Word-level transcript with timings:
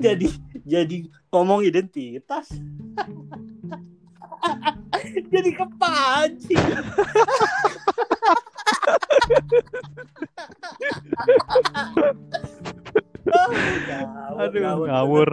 jadi 0.00 0.28
jadi 0.64 0.96
ngomong 1.30 1.64
identitas 1.64 2.48
jadi 5.32 5.50
kepancing 5.56 6.60
Aduh, 14.34 14.60
ngawur. 14.60 15.30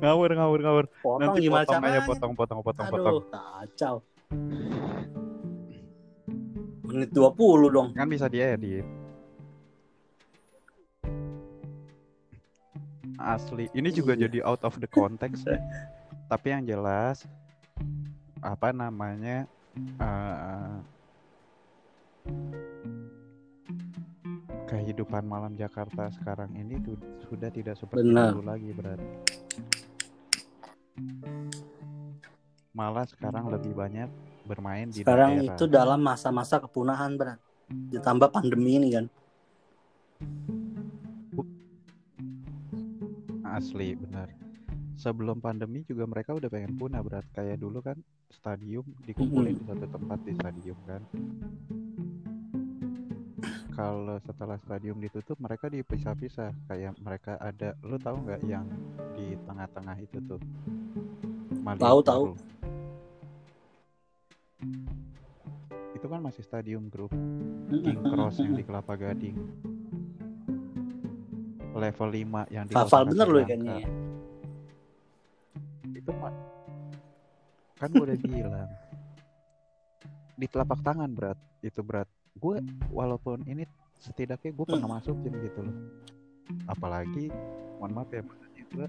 ngawur, 0.00 0.30
ngawur, 0.30 0.60
ngawur. 0.62 0.84
Potong 1.02 1.20
Nanti 1.20 1.38
gimana 1.42 1.66
potong 1.66 1.84
aja, 1.84 2.00
potong, 2.06 2.32
potong, 2.38 2.60
potong, 2.62 2.86
Aduh, 2.86 2.96
potong. 2.96 3.14
kacau. 3.26 3.94
Menit 6.86 7.10
20 7.10 7.74
dong. 7.74 7.88
Kan 7.94 8.08
bisa 8.08 8.30
diedit. 8.30 8.99
Asli, 13.20 13.68
ini 13.72 13.88
juga 13.90 14.12
Iya. 14.12 14.26
jadi 14.26 14.38
out 14.42 14.62
of 14.62 14.76
the 14.76 14.88
context. 14.88 15.44
Tapi 16.30 16.46
yang 16.48 16.64
jelas 16.64 17.28
apa 18.40 18.72
namanya 18.72 19.44
eh, 19.76 20.76
kehidupan 24.66 25.22
malam 25.22 25.52
Jakarta 25.54 26.08
sekarang 26.10 26.54
ini 26.54 26.78
tu- 26.78 26.96
sudah 27.26 27.50
tidak 27.50 27.76
seperti 27.76 28.06
Benar. 28.06 28.32
dulu 28.32 28.42
lagi 28.46 28.70
berarti. 28.70 29.08
Malah 32.70 33.04
sekarang 33.04 33.50
lebih 33.50 33.74
banyak 33.74 34.08
bermain 34.46 34.88
di 34.88 35.02
Sekarang 35.02 35.36
daerah. 35.36 35.52
itu 35.52 35.64
dalam 35.66 36.00
masa-masa 36.00 36.56
kepunahan 36.56 37.12
berat. 37.14 37.38
Ditambah 37.68 38.30
pandemi 38.30 38.78
ini 38.78 38.88
kan. 38.90 39.06
Asli 43.50 43.98
benar. 43.98 44.30
Sebelum 45.00 45.40
pandemi 45.40 45.82
juga 45.88 46.04
mereka 46.04 46.36
udah 46.36 46.46
pengen 46.52 46.76
punah 46.76 47.00
berat 47.00 47.24
kayak 47.32 47.56
dulu 47.56 47.80
kan 47.80 47.96
stadium 48.28 48.84
dikumpulin 49.08 49.56
di 49.56 49.64
satu 49.64 49.86
tempat 49.88 50.18
di 50.22 50.32
stadium 50.36 50.78
kan. 50.84 51.02
Kalau 53.72 54.20
setelah 54.20 54.60
stadium 54.60 55.00
ditutup 55.00 55.40
mereka 55.40 55.72
dipisah-pisah 55.72 56.52
kayak 56.68 57.00
mereka 57.00 57.40
ada 57.40 57.72
lu 57.80 57.96
tahu 57.96 58.28
nggak 58.28 58.44
yang 58.44 58.68
di 59.16 59.40
tengah-tengah 59.48 59.96
itu 60.04 60.20
tuh 60.28 60.40
Tahu, 61.60 62.00
tahu. 62.02 62.24
Malioboro. 62.32 62.34
Itu 65.96 66.06
kan 66.08 66.20
masih 66.24 66.42
stadium 66.44 66.88
grup 66.88 67.12
King 67.68 68.00
Cross 68.00 68.40
yang 68.40 68.56
di 68.56 68.64
Kelapa 68.64 68.96
Gading. 68.96 69.36
Level 71.74 72.08
5 72.10 72.54
yang 72.54 72.64
di 72.66 72.74
Hafal 72.74 73.06
bener 73.06 73.26
loh 73.30 73.42
Kasablanca. 73.42 73.48
kayaknya. 73.48 73.74
ya. 73.78 73.88
itu 76.00 76.10
mah 76.16 76.34
kan 77.80 77.88
gue 77.92 78.04
udah 78.04 78.18
bilang 78.20 78.70
di 80.36 80.46
telapak 80.48 80.80
tangan 80.84 81.10
berat 81.12 81.38
itu 81.60 81.80
berat 81.84 82.08
gue 82.36 82.56
walaupun 82.88 83.44
ini 83.44 83.64
setidaknya 84.00 84.56
gue 84.56 84.66
pernah 84.68 85.00
masukin 85.00 85.32
gitu 85.44 85.60
loh 85.64 85.76
apalagi 86.68 87.28
mohon 87.76 87.92
maaf 87.92 88.08
ya 88.12 88.24
maksudnya 88.24 88.64
gue 88.72 88.86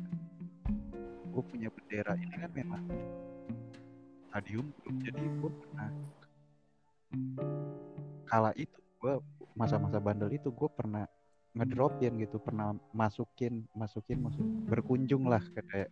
gue 1.31 1.43
punya 1.47 1.67
bendera 1.71 2.13
ini 2.15 2.35
kan 2.35 2.51
memang 2.51 2.83
stadium 4.31 4.71
grup 4.79 4.95
jadi 5.03 5.23
gue 5.27 5.51
pernah 5.51 5.89
kala 8.27 8.51
itu 8.55 8.79
gue 9.03 9.13
masa-masa 9.55 9.99
bandel 9.99 10.31
itu 10.31 10.47
gue 10.47 10.69
pernah 10.71 11.03
ngedropin 11.51 12.15
gitu 12.23 12.39
pernah 12.39 12.71
masukin 12.95 13.67
masukin 13.75 14.23
masuk 14.23 14.45
berkunjung 14.71 15.27
lah 15.27 15.43
ke 15.43 15.59
kayak 15.67 15.91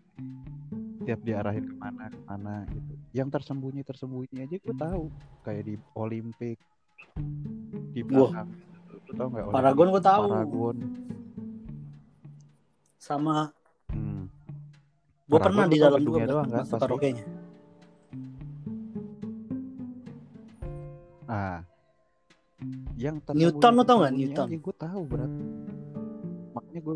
tiap 1.04 1.20
diarahin 1.28 1.68
ke 1.68 1.76
mana 1.76 2.08
ke 2.08 2.20
mana 2.24 2.56
gitu 2.72 2.94
yang 3.12 3.28
tersembunyi 3.28 3.84
tersembunyi 3.84 4.48
aja 4.48 4.56
gue 4.56 4.76
tahu 4.76 5.12
kayak 5.44 5.64
di 5.68 5.76
Olimpik 6.00 6.56
di 7.92 8.02
belakang 8.06 8.48
gitu. 8.48 8.96
lu 9.10 9.12
tau 9.18 9.28
nggak 9.28 9.46
Paragon 9.50 9.88
gue 9.92 10.04
tahu. 10.04 10.24
Paragon 10.30 10.78
Sama 13.00 13.50
hmm. 13.92 14.24
gue 15.28 15.40
pernah 15.40 15.66
di 15.68 15.78
dalam 15.80 16.02
juga 16.04 16.28
doang 16.28 16.48
kan 16.48 16.64
masuk 16.64 16.72
pasti? 16.78 16.84
karaoke-nya. 16.88 17.26
ah 21.30 21.62
yang 22.96 23.16
Newton 23.32 23.72
lu 23.74 23.84
tau 23.84 23.98
nggak, 24.00 24.14
Newton? 24.14 24.48
gue 24.52 24.76
tahu 24.76 25.02
berat 25.06 25.32
makanya 26.52 26.82
gue 26.82 26.96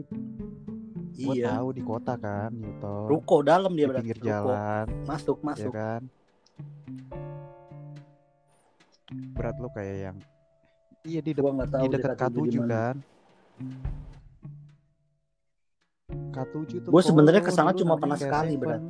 gue 1.13 1.33
Iya. 1.33 1.55
tahu 1.55 1.67
di 1.71 1.81
kota 1.81 2.13
kan 2.17 2.49
Newton 2.51 3.05
Ruko 3.05 3.37
dalam 3.41 3.71
dia 3.71 3.85
di 3.85 3.87
berarti. 3.87 4.01
pinggir 4.01 4.17
Ruko. 4.19 4.27
jalan 4.27 4.85
Masuk, 5.05 5.37
ya 5.37 5.45
masuk. 5.45 5.71
kan 5.71 6.01
berat 9.31 9.55
lo 9.57 9.69
kayak 9.69 9.97
yang 10.01 10.17
iya 11.03 11.19
di, 11.19 11.31
tahu 11.31 11.45
di 11.79 11.87
dekat 11.91 12.17
dekat 12.17 12.29
itu 12.29 12.39
K7 12.39 12.49
di 12.49 12.57
mana. 12.57 12.69
kan 12.73 12.95
K7 16.33 16.53
tuh 16.81 16.89
Gua 16.89 17.01
sebenarnya 17.01 17.41
ke 17.41 17.51
sana 17.51 17.71
cuma 17.71 17.93
pernah 17.95 18.17
sekali, 18.17 18.57
berat. 18.57 18.81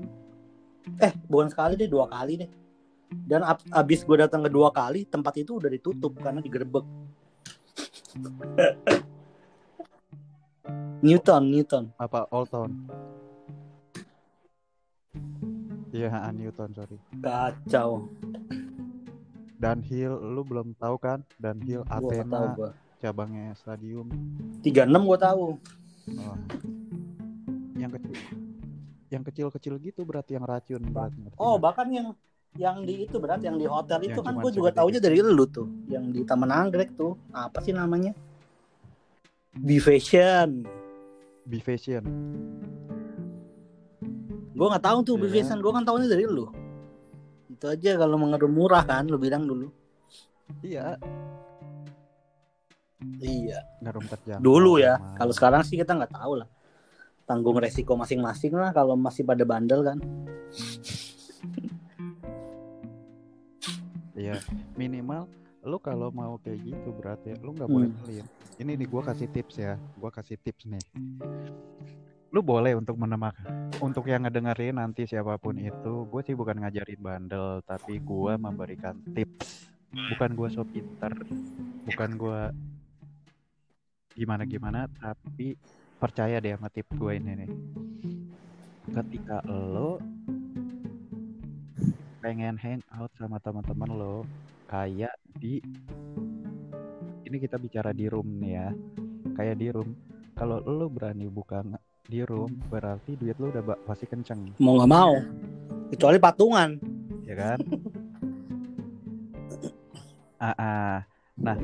Eh, 1.00 1.12
bukan 1.28 1.48
sekali 1.48 1.76
deh, 1.76 1.88
dua 1.88 2.08
kali 2.08 2.40
deh. 2.40 2.50
Dan 3.24 3.42
ab- 3.44 3.66
abis 3.70 4.02
gue 4.02 4.18
datang 4.18 4.42
kedua 4.42 4.70
kali, 4.70 5.06
tempat 5.06 5.38
itu 5.38 5.62
udah 5.62 5.70
ditutup 5.70 6.18
karena 6.18 6.42
digerebek. 6.42 6.86
Newton, 11.04 11.52
Newton. 11.52 11.84
apa 12.00 12.24
Old 12.32 12.48
Town 12.48 12.72
iya 15.92 16.10
ah, 16.10 16.32
Newton 16.32 16.72
sorry 16.74 16.98
Kacau. 17.20 18.08
Dunhill 19.60 20.14
lu 20.16 20.42
belum 20.44 20.76
tahu 20.76 20.96
kan 21.00 21.24
nggak 21.40 21.56
tahu 21.60 21.84
Athena 21.88 22.40
gua. 22.56 22.72
cabangnya 23.00 23.52
stadium 23.56 24.08
36 24.64 24.88
gue 24.90 25.18
tahu. 25.20 25.46
oh. 26.20 26.38
yang 27.76 27.92
kecil 27.92 28.16
yang 29.08 29.24
kecil-kecil 29.24 29.74
gitu 29.78 30.02
berarti 30.04 30.36
yang 30.36 30.44
racun 30.44 30.82
berat 30.88 31.14
ngerti 31.14 31.38
Oh, 31.38 31.56
bahkan 31.62 31.86
yang 31.92 32.08
yang 32.54 32.86
di 32.86 33.10
itu 33.10 33.18
berat 33.18 33.42
yang 33.42 33.58
di 33.58 33.66
hotel 33.66 33.98
itu 34.06 34.22
Yang 34.22 34.26
kan 34.30 34.34
gue 34.38 34.52
juga 34.54 34.70
taunya 34.70 35.02
gitu. 35.02 35.06
dari 35.10 35.18
lu 35.26 35.46
tuh. 35.50 35.68
Yang 35.90 36.06
di 36.14 36.22
Taman 36.22 36.52
Anggrek 36.54 36.94
tuh 36.94 37.18
apa 37.34 37.58
sih 37.66 37.74
namanya? 37.74 38.14
Be 39.58 39.82
Fashion. 39.82 40.62
Be 41.50 41.58
Fashion. 41.58 42.06
Gue 44.54 44.68
nggak 44.70 44.86
tahu 44.86 44.98
tuh 45.02 45.16
Be 45.18 45.26
Iya. 45.28 45.42
Fashion. 45.42 45.66
Gue 45.66 45.74
kan 45.74 45.82
taunya 45.82 46.06
dari 46.06 46.30
lu. 46.30 46.46
Itu 47.50 47.66
aja 47.70 47.98
kalau 47.98 48.22
mengedu 48.22 48.46
murah 48.46 48.86
kan 48.86 49.10
lu 49.10 49.18
bilang 49.18 49.50
dulu. 49.50 49.74
Iya. 50.62 50.98
Iya. 53.18 53.60
Dulu 54.38 54.78
ya. 54.78 55.02
Emang. 55.02 55.18
kalau 55.18 55.34
sekarang 55.34 55.62
sih 55.66 55.74
kita 55.74 55.98
nggak 55.98 56.14
tahu 56.14 56.46
lah. 56.46 56.50
Tanggung 57.26 57.58
resiko 57.58 57.98
masing-masing 57.98 58.54
lah 58.54 58.70
kalau 58.76 58.94
masih 59.00 59.24
pada 59.24 59.42
bandel 59.48 59.80
kan 59.80 59.96
Iya, 64.14 64.38
minimal 64.78 65.26
lu 65.64 65.80
kalau 65.80 66.12
mau 66.12 66.36
kayak 66.44 66.60
gitu 66.60 66.90
berarti 66.92 67.40
lu 67.40 67.56
nggak 67.56 67.72
boleh 67.72 67.88
Hmm. 67.88 68.00
pelit. 68.04 68.26
Ini 68.60 68.72
nih 68.76 68.88
gua 68.92 69.02
kasih 69.08 69.32
tips 69.32 69.56
ya, 69.58 69.80
gua 69.96 70.12
kasih 70.12 70.36
tips 70.38 70.68
nih. 70.68 70.84
Lu 72.34 72.44
boleh 72.44 72.76
untuk 72.76 73.00
menemak, 73.00 73.34
untuk 73.80 74.06
yang 74.10 74.28
ngedengerin 74.28 74.76
nanti 74.76 75.08
siapa 75.08 75.38
pun 75.38 75.54
itu, 75.56 76.10
gue 76.10 76.22
sih 76.26 76.34
bukan 76.34 76.66
ngajarin 76.66 76.98
bandel, 76.98 77.62
tapi 77.64 78.02
gua 78.02 78.36
memberikan 78.42 78.98
tips. 79.14 79.72
Bukan 79.94 80.34
gua 80.34 80.50
so 80.50 80.66
pinter, 80.66 81.14
bukan 81.86 82.18
gua 82.18 82.50
gimana 84.14 84.44
gimana, 84.46 84.86
tapi 84.98 85.58
percaya 85.98 86.38
deh 86.44 86.54
sama 86.54 86.70
tips 86.70 86.94
gue 86.94 87.12
ini 87.18 87.32
nih. 87.46 87.50
Ketika 88.94 89.42
lo 89.48 89.98
pengen 92.24 92.56
hang 92.56 92.80
out 92.96 93.12
sama 93.20 93.36
teman-teman 93.44 93.92
lo. 93.92 94.16
Kayak 94.72 95.12
di 95.36 95.60
ini 97.28 97.36
kita 97.36 97.60
bicara 97.60 97.92
di 97.92 98.08
room 98.08 98.40
nih 98.40 98.52
ya. 98.56 98.70
Kayak 99.36 99.56
di 99.60 99.68
room 99.68 99.92
kalau 100.32 100.64
lo 100.64 100.88
berani 100.88 101.28
buka 101.28 101.60
di 102.08 102.24
room 102.24 102.64
berarti 102.72 103.20
duit 103.20 103.36
lo 103.44 103.52
udah 103.52 103.76
pasti 103.84 104.08
kenceng. 104.08 104.56
Mau 104.64 104.80
nggak 104.80 104.92
mau. 104.96 105.20
Kecuali 105.92 106.18
patungan. 106.18 106.80
Ya 107.28 107.36
kan? 107.36 107.60
Ah, 110.44 110.52
ah. 110.60 110.98
nah 111.40 111.56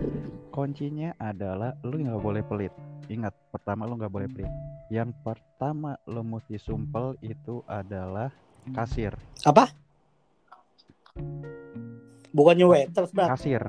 kuncinya 0.55 1.11
adalah 1.19 1.75
lo 1.83 1.99
nggak 1.99 2.23
boleh 2.23 2.39
pelit. 2.47 2.71
Ingat 3.11 3.35
pertama 3.51 3.83
lo 3.83 3.99
nggak 3.99 4.07
boleh 4.07 4.31
pelit. 4.31 4.47
Yang 4.87 5.19
pertama 5.19 5.99
lo 6.07 6.23
mesti 6.23 6.55
sumpel 6.55 7.19
itu 7.19 7.59
adalah 7.67 8.31
kasir. 8.71 9.19
Apa 9.43 9.67
bukannya 12.29 12.65
waiters 12.65 13.11
berat 13.11 13.29
kasir 13.33 13.63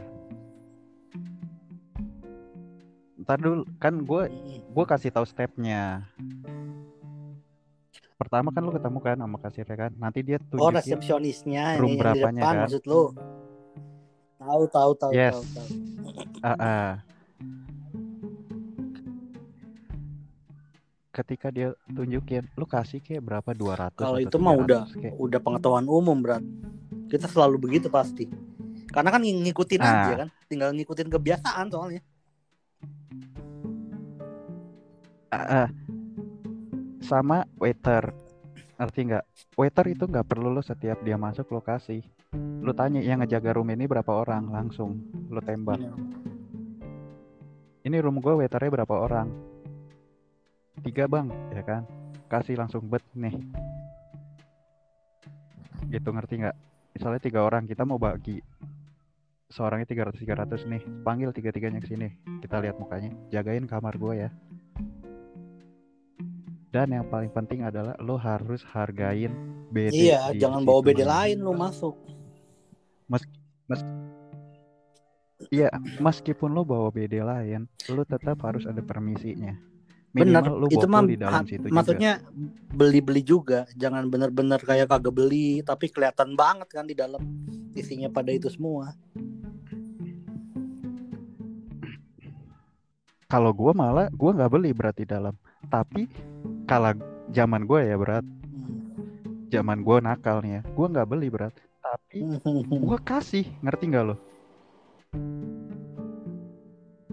ntar 3.20 3.36
dulu 3.36 3.62
kan 3.76 3.94
gue 4.00 4.22
gue 4.66 4.84
kasih 4.88 5.10
tahu 5.12 5.24
stepnya 5.24 6.08
pertama 8.16 8.52
kan 8.52 8.60
lu 8.60 8.72
ketemu 8.72 8.98
kan 9.00 9.16
sama 9.16 9.36
kasirnya 9.40 9.76
kan 9.78 9.92
nanti 9.96 10.20
dia 10.20 10.36
Oh 10.36 10.68
tunjukin 10.68 10.76
resepsionisnya 10.76 11.64
room 11.80 11.96
ini 11.96 11.96
yang 11.96 11.96
di 11.96 12.00
berapanya, 12.00 12.40
depan 12.40 12.52
kan? 12.52 12.62
maksud 12.68 12.82
lu? 12.84 13.02
Tahu 14.36 14.62
tahu 14.68 14.90
tahu 14.96 15.10
Yes. 15.12 15.36
tahu 15.36 15.44
tahu. 15.56 15.68
Ah, 16.40 16.52
ah. 16.56 16.88
ketika 21.10 21.50
dia 21.50 21.74
tunjukin 21.90 22.46
lu 22.54 22.64
kasih 22.64 23.02
kayak 23.02 23.20
berapa 23.20 23.50
200 23.52 23.98
Kalau 23.98 24.16
itu 24.16 24.36
mah 24.36 24.54
300, 24.56 24.62
udah 24.64 24.82
kayak, 24.94 25.14
udah 25.18 25.40
pengetahuan 25.42 25.86
umum 25.90 26.16
berat. 26.22 26.44
Kita 27.10 27.26
selalu 27.26 27.58
begitu 27.58 27.90
pasti. 27.90 28.30
Karena 28.86 29.10
kan 29.10 29.22
ng- 29.22 29.42
ngikutin 29.44 29.82
Ah. 29.82 29.90
aja 30.06 30.14
kan, 30.24 30.28
tinggal 30.46 30.70
ngikutin 30.70 31.08
kebiasaan 31.10 31.66
soalnya. 31.68 32.02
ah, 35.30 35.66
ah. 35.66 35.68
sama 37.00 37.46
waiter. 37.54 38.10
Ngerti 38.74 39.00
nggak? 39.06 39.24
Waiter 39.54 39.86
itu 39.86 40.04
nggak 40.06 40.26
perlu 40.26 40.50
lo 40.50 40.62
setiap 40.62 41.02
dia 41.02 41.14
masuk 41.14 41.50
lokasi. 41.50 42.02
Lu 42.62 42.70
tanya 42.70 42.98
yang 42.98 43.22
ngejaga 43.22 43.54
room 43.54 43.70
ini 43.70 43.86
berapa 43.86 44.10
orang? 44.10 44.50
Langsung 44.50 45.02
lu 45.26 45.42
tembak. 45.42 45.78
Iya. 45.78 45.92
ini 47.80 47.96
room 47.96 48.20
gue 48.20 48.34
waiternya 48.36 48.70
berapa 48.70 48.92
orang? 48.92 49.28
Tiga 50.82 51.08
bang. 51.08 51.30
Ya 51.50 51.62
kan? 51.64 51.82
Kasih 52.28 52.58
langsung 52.58 52.84
bet 52.86 53.02
nih. 53.16 53.34
Gitu 55.88 56.08
ngerti 56.10 56.44
nggak 56.44 56.56
misalnya 57.00 57.24
tiga 57.24 57.40
orang 57.40 57.64
kita 57.64 57.88
mau 57.88 57.96
bagi 57.96 58.44
seorangnya 59.48 59.88
300 59.88 60.20
300 60.20 60.68
nih 60.68 60.82
panggil 61.00 61.32
tiga 61.32 61.48
tiganya 61.48 61.80
ke 61.80 61.88
sini 61.88 62.12
kita 62.44 62.60
lihat 62.60 62.76
mukanya 62.76 63.16
jagain 63.32 63.64
kamar 63.64 63.96
gue 63.96 64.28
ya 64.28 64.30
dan 66.68 66.92
yang 66.92 67.08
paling 67.08 67.32
penting 67.32 67.64
adalah 67.64 67.96
lo 68.04 68.20
harus 68.20 68.60
hargain 68.76 69.32
BD 69.72 70.12
Iya, 70.12 70.36
jangan 70.36 70.60
bawa 70.62 70.80
BD 70.84 71.02
lain 71.02 71.40
lu 71.42 71.56
masuk. 71.56 71.98
Iya, 75.50 75.66
meskipun 75.98 76.54
lo 76.54 76.62
bawa 76.62 76.94
BD 76.94 77.26
lain, 77.26 77.66
lo 77.90 78.06
tetap 78.06 78.38
harus 78.46 78.70
ada 78.70 78.78
permisinya. 78.86 79.50
Bener, 80.10 80.42
lo 80.42 80.66
itu 80.66 80.86
mah 80.90 81.06
di 81.06 81.14
dalam 81.14 81.46
situ 81.46 81.70
maksudnya 81.70 82.18
beli-beli 82.74 83.22
juga, 83.22 83.62
jangan 83.78 84.10
bener-bener 84.10 84.58
kayak 84.58 84.90
kagak 84.90 85.14
beli, 85.14 85.62
tapi 85.62 85.86
kelihatan 85.86 86.34
banget 86.34 86.66
kan 86.66 86.82
di 86.82 86.98
dalam 86.98 87.22
isinya 87.78 88.10
pada 88.10 88.34
itu 88.34 88.50
semua. 88.50 88.90
Kalau 93.30 93.54
gua 93.54 93.70
malah 93.70 94.10
gua 94.10 94.34
nggak 94.34 94.50
beli 94.50 94.74
berat 94.74 94.98
di 94.98 95.06
dalam. 95.06 95.38
Tapi 95.70 96.10
kalau 96.66 96.90
zaman 97.30 97.62
gua 97.62 97.86
ya 97.86 97.94
berat, 97.94 98.26
zaman 99.54 99.86
gua 99.86 100.02
nakal 100.02 100.42
nih 100.42 100.58
ya, 100.58 100.62
gua 100.74 100.86
nggak 100.90 101.06
beli 101.06 101.30
berat. 101.30 101.54
Tapi 101.78 102.26
Hmm. 102.26 102.66
gua 102.90 102.98
kasih, 102.98 103.46
ngerti 103.62 103.84
nggak 103.94 104.04
lo? 104.10 104.16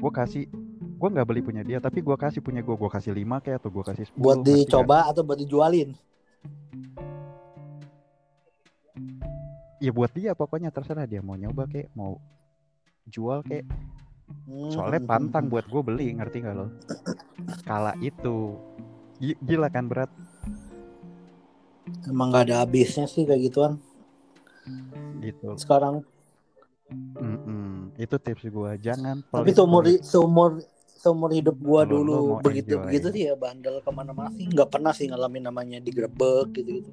Gua 0.02 0.10
kasih, 0.14 0.50
gua 0.98 1.10
nggak 1.14 1.28
beli 1.30 1.42
punya 1.42 1.62
dia, 1.62 1.78
tapi 1.78 2.02
gua 2.02 2.18
kasih 2.18 2.42
punya 2.42 2.60
gua, 2.60 2.74
gua 2.74 2.90
kasih 2.90 3.14
5 3.14 3.38
kayak 3.40 3.62
atau 3.62 3.70
gua 3.70 3.86
kasih 3.86 4.06
10. 4.10 4.18
buat 4.18 4.38
dicoba 4.42 5.06
atau 5.06 5.22
buat 5.22 5.38
dijualin. 5.38 5.94
Ya 9.78 9.94
buat 9.94 10.10
dia 10.10 10.34
pokoknya 10.34 10.74
terserah 10.74 11.06
dia 11.06 11.22
mau 11.22 11.38
nyoba 11.38 11.70
kayak 11.70 11.94
mau 11.94 12.18
jual 13.06 13.46
kayak 13.46 13.66
Hmm. 14.44 14.68
soalnya 14.68 15.00
pantang 15.08 15.48
buat 15.48 15.64
gue 15.64 15.80
beli 15.80 16.12
ngerti 16.12 16.44
nggak 16.44 16.52
lo 16.52 16.68
kala 17.64 17.96
itu 17.98 18.60
Gi- 19.18 19.40
gila 19.40 19.72
kan 19.72 19.88
berat 19.88 20.12
Emang 22.04 22.36
gak 22.36 22.52
ada 22.52 22.62
habisnya 22.62 23.08
sih 23.08 23.24
kayak 23.24 23.48
gituan. 23.48 23.74
gitu 25.24 25.56
Sekarang 25.56 26.04
Mm-mm. 27.16 27.96
itu 27.96 28.20
tips 28.20 28.44
gue 28.46 28.72
jangan 28.84 29.24
tapi 29.24 29.56
seumur 29.56 29.88
pelit. 29.88 30.04
seumur 30.04 30.50
seumur 30.98 31.32
hidup 31.32 31.56
gua 31.62 31.86
lu 31.86 32.02
dulu 32.02 32.42
begitu 32.42 32.76
enjoy. 32.76 32.86
begitu 32.90 33.08
sih 33.14 33.22
ya 33.30 33.34
bandel 33.38 33.80
ke 33.80 33.90
mana-mana 33.94 34.34
sih 34.34 34.50
nggak 34.50 34.70
pernah 34.70 34.94
sih 34.94 35.06
ngalamin 35.08 35.44
namanya 35.48 35.78
digerebek 35.80 36.58
gitu 36.58 36.70
gitu 36.82 36.92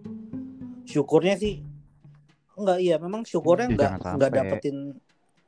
syukurnya 0.85 1.35
sih 1.41 1.65
enggak 2.55 2.79
iya 2.85 2.97
memang 3.01 3.25
syukurnya 3.25 3.67
Ya, 3.73 3.75
nggak 3.75 3.93
nggak 4.21 4.31
dapetin 4.31 4.77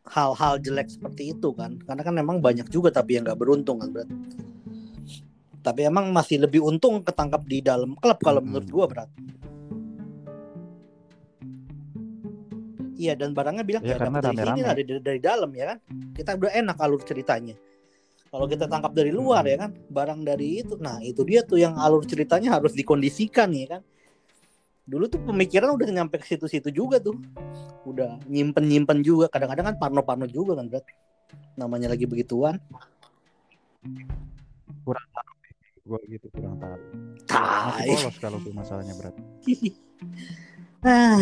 hal-hal 0.07 0.55
jelek 0.63 0.89
seperti 0.89 1.37
itu 1.37 1.49
kan 1.53 1.79
karena 1.85 2.03
kan 2.03 2.15
memang 2.15 2.37
banyak 2.41 2.67
juga 2.73 2.91
tapi 2.91 3.19
yang 3.19 3.29
nggak 3.29 3.39
beruntung 3.39 3.79
kan 3.83 3.91
berat 3.93 4.11
tapi 5.61 5.83
emang 5.83 6.15
masih 6.15 6.41
lebih 6.43 6.63
untung 6.63 7.03
ketangkap 7.03 7.43
di 7.45 7.59
dalam 7.59 7.99
klub 7.99 8.19
kalau 8.23 8.39
Mm-mm. 8.39 8.51
menurut 8.51 8.69
gua 8.71 8.87
berat 8.87 9.11
Iya 12.97 13.13
dan 13.13 13.37
barangnya 13.37 13.65
bilang 13.65 13.85
Iya, 13.85 13.93
ya, 13.93 14.01
karena 14.01 14.19
dari 14.25 14.37
sini 14.41 14.61
dari, 14.65 14.83
dari 15.05 15.21
dalam 15.21 15.51
ya 15.53 15.65
kan. 15.69 15.79
Kita 16.17 16.33
udah 16.33 16.49
enak 16.49 16.77
alur 16.81 17.05
ceritanya. 17.05 17.53
Kalau 18.27 18.47
kita 18.51 18.67
tangkap 18.67 18.93
dari 18.93 19.15
luar 19.15 19.47
ya 19.47 19.57
kan, 19.67 19.71
barang 19.73 20.21
dari 20.27 20.61
itu. 20.61 20.75
Nah, 20.77 20.99
itu 21.01 21.23
dia 21.23 21.47
tuh 21.47 21.57
yang 21.63 21.79
alur 21.79 22.03
ceritanya 22.05 22.59
harus 22.59 22.75
dikondisikan 22.75 23.49
ya 23.55 23.79
kan. 23.79 23.83
Dulu 24.87 25.11
tuh 25.11 25.21
pemikiran 25.23 25.75
udah 25.75 25.89
nyampe 25.91 26.19
ke 26.23 26.27
situ-situ 26.27 26.71
juga 26.71 27.03
tuh. 27.03 27.17
Udah 27.87 28.19
nyimpen-nyimpen 28.27 29.03
juga. 29.03 29.27
Kadang-kadang 29.31 29.75
kan 29.75 29.77
parno-parno 29.79 30.27
juga 30.31 30.59
kan, 30.59 30.67
Brat. 30.71 30.87
Namanya 31.59 31.91
lagi 31.95 32.07
begituan. 32.07 32.59
gue 35.87 36.01
gitu 36.11 36.27
kurang 36.35 36.59
tahu 36.59 36.75
masih 37.31 37.95
polos 37.95 38.17
kalau 38.19 38.39
gue 38.43 38.51
masalahnya 38.51 38.95
berat 38.99 39.15
Ah. 40.87 41.19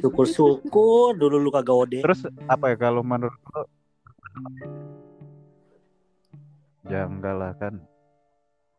Syukur-syukur 0.00 1.12
dulu 1.18 1.36
lu 1.36 1.50
kagak 1.52 1.76
ode. 1.76 1.98
terus 2.00 2.24
apa 2.48 2.72
ya 2.72 2.76
kalau 2.88 3.04
menurut 3.04 3.36
lo 3.52 3.68
ya 6.90 7.06
enggak 7.06 7.34
lah 7.36 7.52
kan 7.58 7.78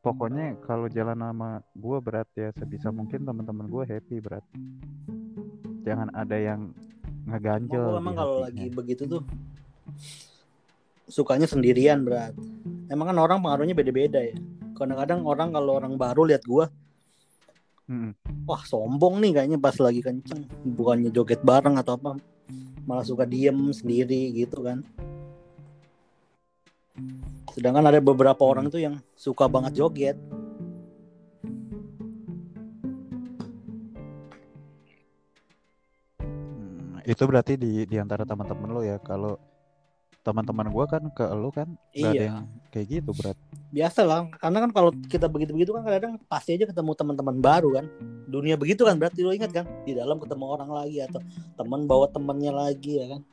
pokoknya 0.03 0.59
kalau 0.63 0.91
jalan 0.91 1.19
sama 1.19 1.63
gue 1.75 1.97
berat 2.03 2.27
ya 2.35 2.51
sebisa 2.55 2.91
mungkin 2.91 3.23
teman-teman 3.23 3.67
gue 3.71 3.83
happy 3.87 4.19
berat 4.19 4.45
jangan 5.87 6.11
ada 6.11 6.35
yang 6.35 6.75
ngeganjel 7.23 7.79
Emang, 7.79 8.03
emang 8.03 8.15
kalau 8.19 8.35
lagi 8.43 8.67
begitu 8.67 9.03
tuh 9.07 9.23
sukanya 11.07 11.47
sendirian 11.47 12.03
berat. 12.03 12.35
Emang 12.87 13.11
kan 13.11 13.17
orang 13.19 13.39
pengaruhnya 13.43 13.75
beda-beda 13.75 14.19
ya. 14.23 14.35
Kadang-kadang 14.73 15.23
orang 15.27 15.53
kalau 15.53 15.71
orang 15.77 15.93
baru 15.95 16.25
lihat 16.25 16.43
gua, 16.47 16.67
Mm-mm. 17.85 18.15
wah 18.47 18.63
sombong 18.65 19.21
nih 19.21 19.31
kayaknya 19.37 19.57
pas 19.61 19.75
lagi 19.77 20.01
kenceng, 20.01 20.47
bukannya 20.65 21.13
joget 21.13 21.43
bareng 21.45 21.77
atau 21.77 21.95
apa, 21.99 22.17
malah 22.87 23.05
suka 23.05 23.27
diem 23.27 23.69
sendiri 23.69 24.33
gitu 24.33 24.65
kan. 24.65 24.81
Sedangkan 27.53 27.85
ada 27.85 27.97
beberapa 28.01 28.41
orang 28.45 28.69
tuh 28.69 28.81
yang 28.81 29.01
suka 29.17 29.49
banget 29.49 29.81
joget. 29.81 30.17
Hmm, 36.21 37.01
itu 37.05 37.23
berarti 37.25 37.53
di 37.57 37.85
di 37.89 37.97
antara 37.97 38.23
teman-teman 38.23 38.69
lo 38.69 38.81
ya 38.85 38.97
kalau 39.01 39.37
teman-teman 40.23 40.71
gue 40.71 40.85
kan 40.87 41.03
ke 41.11 41.25
lo 41.35 41.51
kan 41.51 41.67
nggak 41.91 42.11
ada 42.11 42.15
Iya. 42.15 42.23
yang 42.31 42.47
kayak 42.71 42.87
gitu 42.87 43.11
berat 43.11 43.37
Biasa 43.73 44.05
lah, 44.05 44.29
karena 44.37 44.69
kan 44.69 44.71
kalau 44.71 44.93
kita 45.09 45.25
begitu-begitu 45.25 45.73
kan 45.73 45.81
kadang-kadang 45.81 46.21
pasti 46.29 46.53
aja 46.53 46.69
ketemu 46.69 46.93
teman-teman 46.93 47.41
baru 47.41 47.73
kan. 47.81 47.89
Dunia 48.29 48.53
begitu 48.53 48.85
kan 48.85 49.01
berarti 49.01 49.25
lo 49.25 49.33
ingat 49.33 49.49
kan? 49.49 49.65
Di 49.81 49.97
dalam 49.97 50.21
ketemu 50.21 50.45
orang 50.45 50.69
lagi 50.69 51.01
atau 51.01 51.17
teman 51.57 51.89
bawa 51.89 52.05
temannya 52.13 52.53
lagi 52.53 53.01
ya 53.01 53.17
kan. 53.17 53.25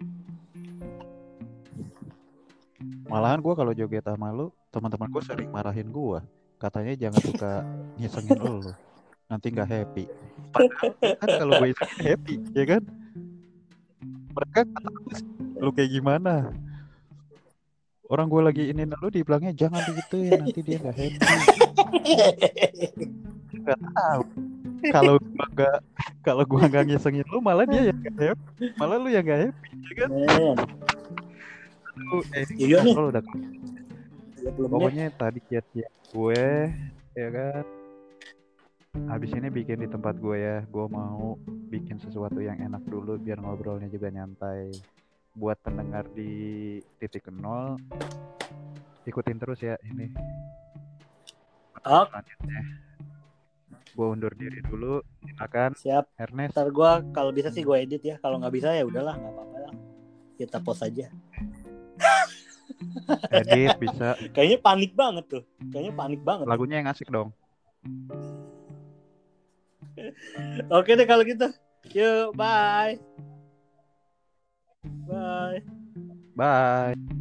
Malahan 3.11 3.43
gue 3.43 3.55
kalau 3.59 3.75
joget 3.75 4.07
sama 4.07 4.31
lo 4.31 4.55
teman-teman 4.71 5.11
gue 5.11 5.23
sering 5.27 5.51
marahin 5.51 5.91
gue 5.91 6.23
katanya 6.63 6.95
jangan 6.95 7.21
suka 7.27 7.53
ngisengin 7.99 8.39
lo 8.39 8.63
nanti 9.31 9.47
nggak 9.51 9.71
happy. 9.71 10.05
Kan 11.19 11.29
kalau 11.43 11.63
gue 11.63 11.75
happy 12.03 12.35
ya 12.55 12.65
kan? 12.67 12.83
Mereka 14.31 14.61
lu 15.59 15.71
kayak 15.75 15.91
gimana? 15.91 16.55
Orang 18.11 18.27
gue 18.27 18.43
lagi 18.43 18.63
ini 18.71 18.87
lu 18.87 19.11
dibilangnya 19.11 19.55
jangan 19.55 19.83
begitu 19.87 20.17
ya 20.31 20.39
nanti 20.39 20.61
dia 20.63 20.79
nggak 20.79 20.97
happy. 20.99 21.27
Nggak 23.59 23.79
tahu. 23.95 24.23
Kalau 24.81 25.15
gua 25.21 25.47
nggak 25.53 25.79
kalau 26.25 26.45
gua 26.49 26.63
nggak 26.65 26.85
ngisengin 26.89 27.27
lu 27.29 27.39
malah 27.45 27.67
dia 27.67 27.91
yang 27.91 27.99
nggak 28.01 28.17
happy. 28.19 28.67
Malah 28.79 28.97
lu 28.99 29.09
yang 29.11 29.27
nggak 29.27 29.41
happy 29.51 29.67
ya 29.91 29.93
kan 30.07 30.11
lu 32.01 32.19
eh, 32.33 32.45
Iya 32.57 32.79
nih. 32.81 32.95
udah 32.97 33.23
30 33.23 33.37
menit. 33.37 34.69
pokoknya 34.73 35.05
tadi 35.15 35.39
kiat-kiat 35.45 35.93
gue 36.11 36.45
ya 37.13 37.29
kan 37.29 37.65
habis 39.07 39.31
ini 39.31 39.49
bikin 39.49 39.85
di 39.85 39.89
tempat 39.89 40.19
gue 40.19 40.35
ya 40.35 40.57
gue 40.65 40.87
mau 40.89 41.37
bikin 41.71 42.01
sesuatu 42.01 42.41
yang 42.41 42.59
enak 42.59 42.83
dulu 42.89 43.15
biar 43.15 43.39
ngobrolnya 43.39 43.87
juga 43.87 44.11
nyantai 44.11 44.73
buat 45.37 45.61
pendengar 45.63 46.09
di 46.11 46.33
titik 46.99 47.31
nol 47.31 47.79
ikutin 49.05 49.39
terus 49.39 49.61
ya 49.61 49.79
ini 49.87 50.11
Oke. 51.81 52.11
selanjutnya 52.11 52.63
Gue 53.91 54.07
undur 54.07 54.31
diri 54.39 54.63
dulu. 54.63 55.03
Silakan 55.27 55.75
Siap. 55.75 56.15
Ernest. 56.15 56.55
Ntar 56.55 56.71
gue 56.71 56.91
kalau 57.11 57.35
bisa 57.35 57.51
sih 57.51 57.67
gue 57.67 57.75
edit 57.75 57.99
ya. 58.07 58.17
Kalau 58.23 58.39
nggak 58.39 58.55
bisa 58.55 58.71
ya 58.71 58.87
udahlah 58.87 59.19
nggak 59.19 59.35
apa-apa 59.35 59.57
lah. 59.67 59.75
Kita 60.39 60.63
post 60.63 60.87
aja. 60.87 61.11
Edit 63.31 63.77
bisa. 63.79 64.19
Kayaknya 64.35 64.59
panik 64.61 64.93
banget 64.95 65.25
tuh. 65.29 65.43
Kayaknya 65.71 65.93
panik 65.95 66.21
banget. 66.23 66.47
Lagunya 66.47 66.83
yang 66.83 66.89
asik 66.91 67.09
dong. 67.11 67.31
Oke 70.71 70.97
deh 70.97 71.07
kalau 71.07 71.23
gitu. 71.27 71.49
Yuk, 71.95 72.37
bye. 72.37 72.99
Bye. 75.07 75.61
Bye. 76.37 77.20